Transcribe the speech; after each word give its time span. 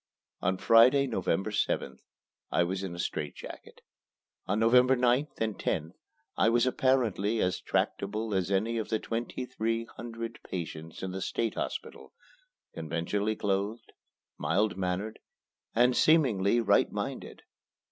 On 0.41 0.57
Friday, 0.57 1.05
November 1.05 1.51
7th, 1.51 1.99
I 2.51 2.63
was 2.63 2.81
in 2.81 2.95
a 2.95 2.97
strait 2.97 3.35
jacket. 3.35 3.81
On 4.47 4.59
November 4.59 4.95
9th 4.97 5.39
and 5.39 5.59
10th 5.59 5.91
I 6.35 6.49
was 6.49 6.65
apparently 6.65 7.39
as 7.39 7.61
tractable 7.61 8.33
as 8.33 8.49
any 8.49 8.79
of 8.79 8.89
the 8.89 8.97
twenty 8.97 9.45
three 9.45 9.85
hundred 9.85 10.39
patients 10.43 11.03
in 11.03 11.11
the 11.11 11.21
State 11.21 11.53
Hospital 11.53 12.13
conventionally 12.73 13.35
clothed, 13.35 13.91
mild 14.39 14.75
mannered, 14.75 15.19
and, 15.75 15.95
seemingly, 15.95 16.59
right 16.59 16.91
minded. 16.91 17.43